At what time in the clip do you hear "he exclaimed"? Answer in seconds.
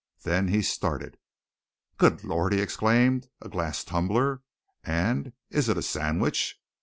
2.53-3.27